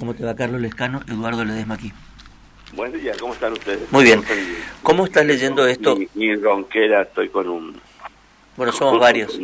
[0.00, 1.02] ¿Cómo te va Carlos Lescano?
[1.06, 1.92] Eduardo Ledesma aquí.
[2.72, 3.92] Buen día, ¿cómo están ustedes?
[3.92, 4.24] Muy bien.
[4.82, 5.94] ¿Cómo estás leyendo esto?
[6.14, 7.78] Mi, ronquera, estoy con un...
[8.56, 9.38] Bueno, somos varios.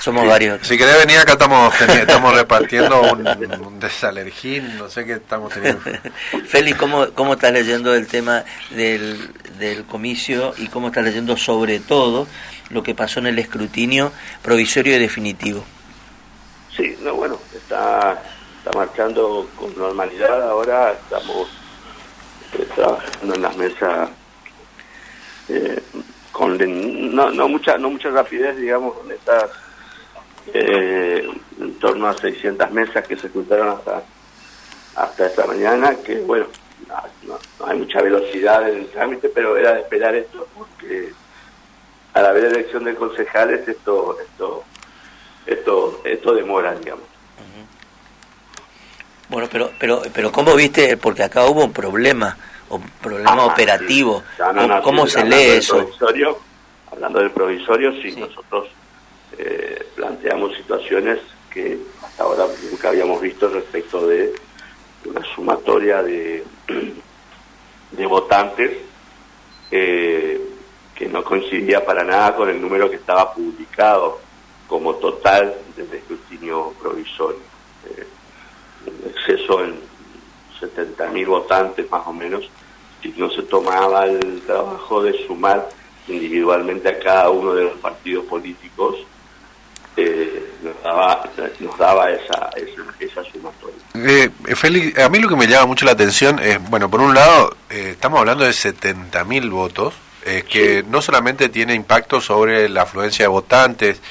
[0.00, 0.66] Somos varios.
[0.66, 5.80] Si querés venir acá estamos, estamos repartiendo un, un, desalergín, no sé qué estamos teniendo.
[6.46, 11.80] Félix, ¿cómo, ¿cómo estás leyendo el tema del, del comicio y cómo estás leyendo sobre
[11.80, 12.28] todo
[12.68, 14.12] lo que pasó en el escrutinio
[14.42, 15.64] provisorio y definitivo?
[16.76, 18.22] Sí, no, bueno, está,
[18.58, 21.48] está marchando con normalidad, ahora estamos
[22.52, 24.10] eh, trabajando en las mesas
[25.48, 25.82] eh,
[26.32, 26.56] con
[27.14, 29.50] no, no mucha no mucha rapidez digamos con estas
[30.52, 31.28] eh,
[31.60, 34.02] en torno a 600 mesas que se juntaron hasta
[34.94, 36.46] hasta esta mañana que bueno
[37.22, 41.12] no, hay mucha velocidad en el trámite pero era de esperar esto porque
[42.14, 44.64] a la vez de elección de concejales esto esto
[45.46, 47.17] esto esto demora digamos
[49.28, 52.36] bueno pero pero pero cómo viste porque acá hubo un problema
[52.70, 54.22] un problema operativo.
[54.82, 55.88] Cómo, se lee eso
[56.90, 58.68] hablando del provisorio sí, nosotros
[59.38, 61.18] eh, planteamos situaciones
[61.50, 64.34] que hasta ahora nunca habíamos visto respecto de
[65.04, 66.44] una sumatoria de
[67.92, 68.72] de votantes
[69.70, 70.40] eh,
[70.94, 74.20] que no coincidía para nada con el número que estaba publicado
[74.66, 77.40] como total del escrutinio provisorio.
[77.86, 78.06] Eh,
[79.06, 79.76] exceso en
[80.60, 82.48] 70.000 votantes más o menos,
[83.02, 85.68] si no se tomaba el trabajo de sumar
[86.08, 88.96] individualmente a cada uno de los partidos políticos,
[89.96, 91.28] eh, nos daba,
[91.60, 92.50] nos daba esa,
[93.00, 93.76] esa, sumatoria.
[93.94, 97.14] Eh, Félix, a mí lo que me llama mucho la atención es, bueno, por un
[97.14, 102.82] lado, eh, estamos hablando de 70.000 votos, eh, que no solamente tiene impacto sobre la
[102.82, 104.02] afluencia de votantes,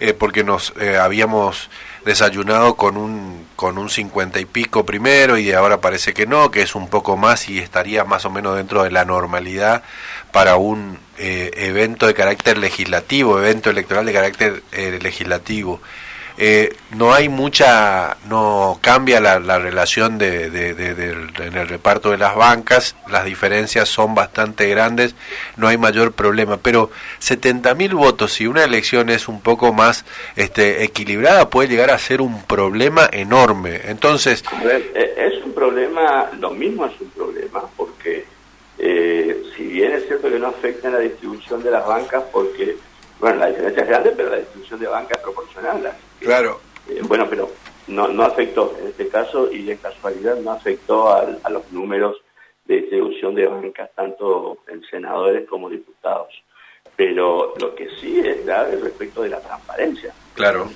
[0.00, 1.70] eh, porque nos eh, habíamos
[2.04, 6.62] desayunado con un con un 50 y pico primero y ahora parece que no, que
[6.62, 9.82] es un poco más y estaría más o menos dentro de la normalidad
[10.32, 14.62] para un evento de carácter legislativo, evento electoral de carácter
[15.00, 15.80] legislativo
[16.38, 22.96] eh, no hay mucha, no cambia la, relación de, en el reparto de las bancas,
[23.10, 25.14] las diferencias son bastante grandes,
[25.56, 30.04] no hay mayor problema, pero 70 mil votos y una elección es un poco más
[30.36, 33.80] este, equilibrada puede llegar a ser un problema enorme.
[33.84, 38.24] Entonces, eh, es un problema, lo mismo es un problema, porque
[38.78, 42.76] eh, si bien es cierto que no afecta en la distribución de las bancas, porque
[43.20, 45.92] bueno, la diferencia es grande, pero la distribución de bancas es proporcional.
[46.22, 46.60] Claro.
[46.88, 47.50] Eh, bueno, pero
[47.88, 52.16] no, no afectó en este caso y de casualidad no afectó a, los números
[52.64, 56.42] de distribución de bancas, tanto en senadores como diputados.
[56.96, 60.12] Pero lo que sí es grave respecto de la transparencia.
[60.34, 60.70] Claro.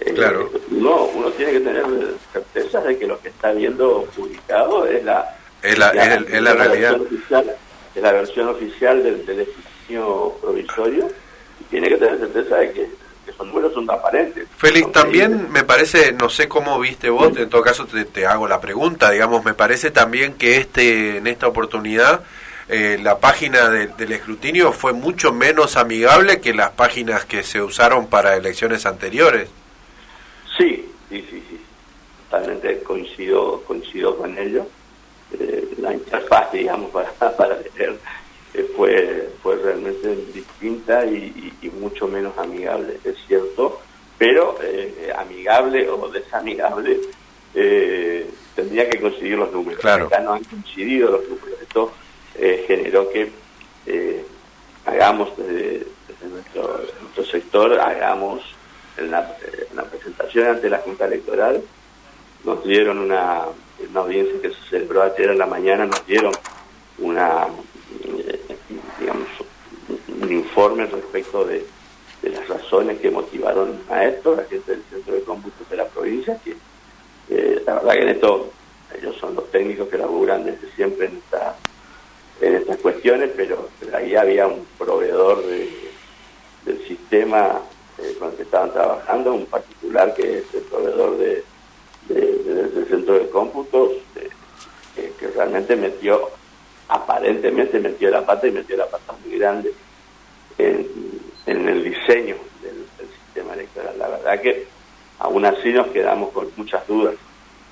[0.00, 0.50] Eh, claro.
[0.70, 1.84] Uno, uno tiene que tener
[2.32, 7.00] certeza de que lo que está viendo publicado es la, es la, es, la, realidad.
[7.00, 7.56] Oficial,
[7.94, 9.48] es la versión oficial del, del
[10.40, 11.08] provisorio
[11.70, 12.88] tiene que tener certeza de que,
[13.34, 14.46] esos números son aparentes.
[14.56, 18.60] Félix, también me parece, no sé cómo viste vos, en todo caso te, hago la
[18.60, 22.22] pregunta, digamos, me parece también que este en esta oportunidad
[22.68, 28.06] eh, la página del escrutinio fue mucho menos amigable que las páginas que se usaron
[28.06, 29.50] para elecciones anteriores.
[30.56, 31.60] Sí, sí, sí, sí.
[32.30, 34.66] totalmente coincido, coincido con ello.
[35.38, 37.98] Eh, la interfaz, digamos, para, para leer
[38.76, 43.80] fue, fue realmente distinta y, mucho menos amigable, es cierto,
[44.16, 47.00] pero eh, amigable o desamigable
[47.54, 49.80] eh, tendría que coincidir los números.
[49.80, 50.06] Claro.
[50.06, 51.60] Acá no han coincidido los números.
[51.60, 51.92] Esto
[52.36, 53.30] eh, generó que
[54.86, 55.86] hagamos desde,
[56.30, 58.42] nuestro, nuestro, sector, hagamos
[58.96, 59.36] en la,
[59.90, 61.62] presentación ante la Junta Electoral,
[62.44, 63.42] nos dieron una,
[63.90, 66.32] una audiencia que se celebró ayer en la mañana, nos dieron
[66.98, 67.46] una
[70.24, 71.64] un informe respecto de,
[72.22, 76.40] las razones que motivaron a esto, la gente del Centro de Cómputos de la provincia,
[76.42, 76.56] que
[77.66, 78.50] la verdad que en esto
[78.98, 81.54] ellos son los técnicos que laburan desde siempre en, esta,
[82.40, 87.60] en estas cuestiones, pero, ahí había un proveedor del sistema
[87.98, 91.44] eh, con el que estaban trabajando, un particular que es el proveedor de,
[92.08, 93.92] del Centro de Cómputos,
[94.94, 96.30] que realmente metió
[96.88, 99.74] aparentemente metió la pata y metió la pata muy grande
[101.46, 102.86] el diseño del,
[103.26, 103.98] sistema electoral.
[103.98, 104.66] La verdad que
[105.18, 107.14] aún así nos quedamos con muchas dudas,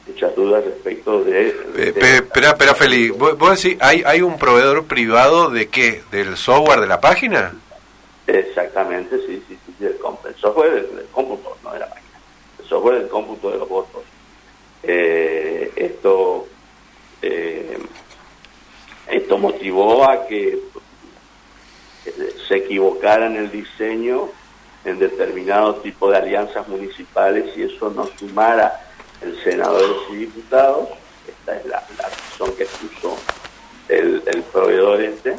[0.06, 1.48] muchas dudas respecto de...
[1.76, 6.02] espera, espera, Feli, ¿vos, decís, ¿hay, ¿hay un proveedor privado de qué?
[6.10, 7.54] ¿Del software de la página?
[8.26, 9.96] Exactamente, sí, sí, sí, el,
[10.36, 12.20] software del, cómputo, no de la máquina,
[12.60, 14.02] el software del cómputo de los votos.
[14.82, 16.46] Eh, esto,
[17.20, 17.78] eh,
[19.08, 20.58] esto motivó a que
[22.52, 24.28] se equivocara en el diseño
[24.84, 28.90] en determinado tipo de alianzas municipales y eso no sumara
[29.22, 30.90] el senadores y diputados.
[31.26, 33.16] Esta es la, razón que puso
[33.88, 34.20] el,
[34.52, 35.34] proveedor este.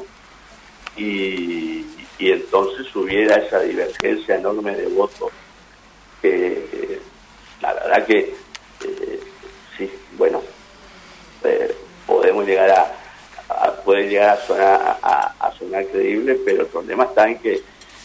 [0.97, 1.85] Y,
[2.17, 5.31] y entonces hubiera esa divergencia enorme de votos
[6.19, 6.99] que
[7.61, 8.35] la verdad que
[8.85, 9.19] eh,
[9.77, 10.41] sí, bueno,
[11.43, 11.75] eh,
[12.07, 15.32] podemos llegar a, puede llegar a sonar, a,
[15.63, 17.61] sonar creíble, pero el problema está en que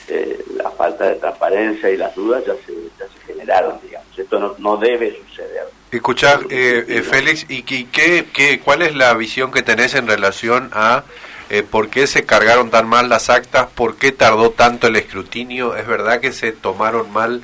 [0.08, 4.18] eh, la falta de transparencia y las dudas ya se, ya se generaron, digamos.
[4.18, 5.66] Esto no, no debe suceder.
[5.90, 11.04] Escuchar, Félix, ¿y qué, qué, cuál es la visión que tenés en relación a
[11.50, 15.76] eh, por qué se cargaron tan mal las actas, por qué tardó tanto el escrutinio,
[15.76, 17.42] es verdad que se tomaron mal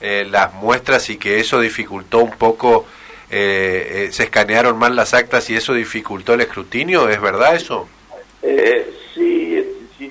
[0.00, 2.84] eh, las muestras y que eso dificultó un poco,
[3.30, 7.88] eh, se escanearon mal las actas y eso dificultó el escrutinio, ¿es verdad eso?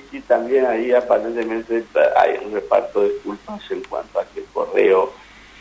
[0.00, 1.84] Sí, sí, también ahí aparentemente
[2.16, 5.12] hay un reparto de culpas en cuanto a que el correo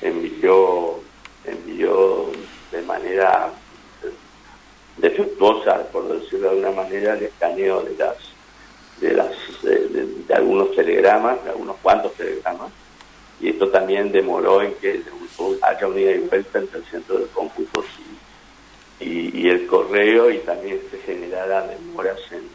[0.02, 1.00] envió,
[1.46, 2.32] envió
[2.72, 3.52] de manera
[4.98, 8.18] defectuosa, por decirlo de alguna manera, el escaneo de las
[9.00, 9.32] de las
[9.64, 12.72] de, algunos telegramas, de algunos cuantos telegramas,
[13.42, 15.02] y esto también demoró en que
[15.62, 17.86] haya unida y vuelta entre el centro de cómputos
[19.00, 22.48] y, el correo y también se generara demoras en,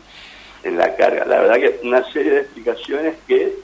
[0.68, 1.24] en la carga.
[1.24, 3.56] La verdad que una serie de explicaciones que,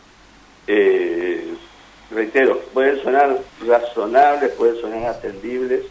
[0.66, 1.54] eh,
[2.10, 5.82] reitero, pueden sonar razonables, pueden sonar atendibles,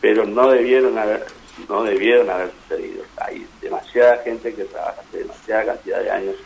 [0.00, 1.24] pero no debieron haber
[1.68, 3.02] no debieron haber sucedido.
[3.16, 6.36] Hay demasiada gente que trabaja hace demasiada cantidad de años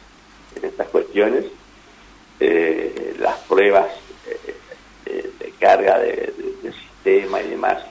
[0.57, 1.45] en estas cuestiones.
[2.41, 3.89] Eh, las pruebas
[5.07, 6.33] eh, de carga de,
[7.03, 7.85] sistema y demás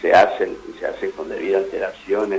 [0.00, 2.32] se hacen y se hacen con debida antelación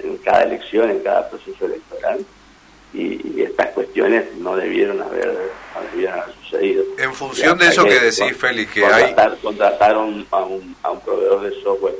[0.00, 2.24] en, cada elección, en cada proceso electoral.
[2.94, 6.84] Y, estas cuestiones no debieron haber, no debieron haber sucedido.
[6.98, 9.14] En función de eso que, decís, Félix, que hay...
[9.42, 11.94] Contrataron a un, a un proveedor de software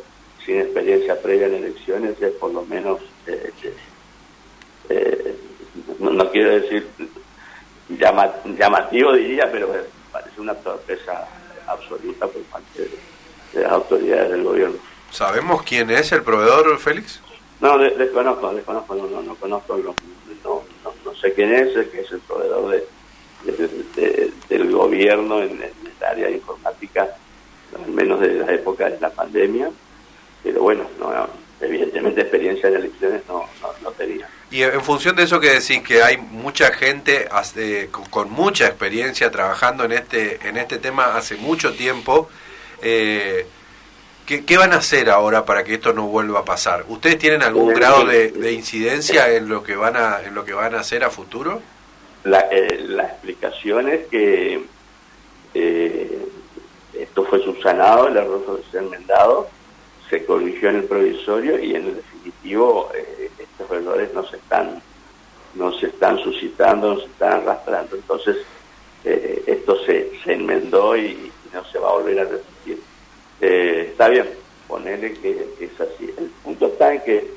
[0.44, 3.74] sin experiencia previa en elecciones es por lo menos, eh, eh,
[4.88, 5.36] eh,
[5.98, 6.86] no, quiero decir
[7.88, 9.72] llamativo diría, pero
[10.10, 11.28] parece una sorpresa
[11.66, 12.88] absoluta por parte
[13.52, 14.76] de, las autoridades del gobierno.
[15.10, 17.20] ¿Sabemos quién es el proveedor, Félix?
[17.62, 19.94] No, desconozco, desconozco, no, no, no conozco, no,
[20.44, 22.84] no, sé quién es, que es el proveedor
[23.94, 27.16] de, del gobierno en, el área de informática,
[27.82, 29.70] al menos de la época de la pandemia
[30.42, 31.12] pero bueno, no,
[31.60, 33.44] evidentemente experiencia en elecciones no,
[33.82, 34.28] no, tenía.
[34.50, 37.28] Y en función de eso que decís, que hay mucha gente
[38.10, 42.28] con, mucha experiencia trabajando en este, en este tema hace mucho tiempo,
[42.82, 43.46] eh,
[44.26, 46.84] ¿qué, van a hacer ahora para que esto no vuelva a pasar?
[46.88, 50.74] ¿Ustedes tienen algún grado de, incidencia en lo que van a, en lo que van
[50.74, 51.60] a hacer a futuro?
[52.24, 54.64] La, eh, la explicación es que
[55.54, 56.28] eh,
[56.94, 59.48] esto fue subsanado, el error fue enmendado,
[60.08, 64.82] se corrigió en el provisorio y en el definitivo eh, estos errores no se están
[65.54, 67.96] no se están suscitando, no se están arrastrando.
[67.96, 68.38] Entonces,
[69.04, 72.81] eh, esto se, se enmendó y, no se va a volver a repetir.
[73.42, 74.28] Eh, está bien,
[74.68, 76.14] ponerle que, es así.
[76.16, 77.28] El punto está en que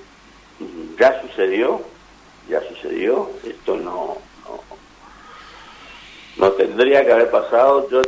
[1.00, 1.82] ya sucedió,
[2.48, 4.18] ya sucedió, esto no,
[6.38, 7.90] no, tendría que haber pasado.
[7.90, 8.02] Yo,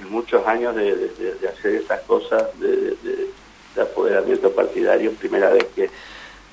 [0.00, 2.96] en muchos años de, hacer estas cosas, de,
[3.76, 5.88] de apoderamiento partidario, primera vez que,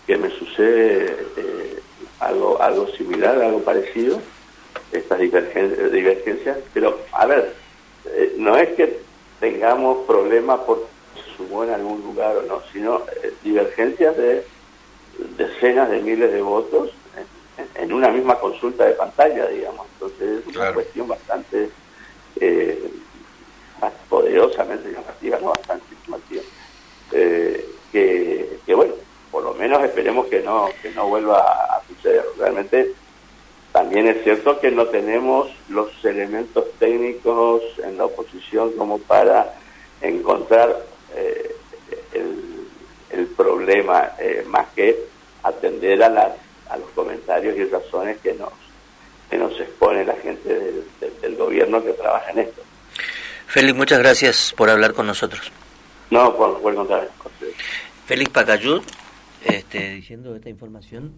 [0.06, 1.80] que me sucede eh,
[2.20, 4.22] algo, algo similar, algo parecido,
[4.92, 7.54] estas divergencias, pero a ver,
[8.06, 9.05] eh, no es que
[9.46, 14.44] tengamos problemas por se sumó en algún lugar o no, sino eh, divergencias de
[15.38, 16.90] decenas de miles de votos
[17.76, 19.86] en, una misma consulta de pantalla, digamos.
[19.94, 21.70] Entonces es una cuestión bastante
[24.10, 26.42] poderosamente llamativa, no bastante llamativa.
[27.12, 28.96] Eh, que, bueno,
[29.30, 32.26] por lo menos esperemos que no, que no vuelva a suceder.
[32.40, 32.94] Realmente
[33.86, 39.54] también es cierto que no tenemos los elementos técnicos en la oposición como para
[40.02, 40.76] encontrar
[41.16, 41.56] eh,
[43.12, 44.98] el, problema, eh, más que
[45.44, 46.32] atender a, las,
[46.68, 48.54] a los comentarios y razones que nos,
[49.30, 50.84] que nos expone la gente
[51.22, 52.64] del, gobierno que trabaja en esto.
[53.46, 55.52] Félix, muchas gracias por hablar con nosotros.
[56.10, 57.10] No, por, por contrario.
[58.08, 58.82] Félix Pacayud,
[59.44, 61.14] este, diciendo esta información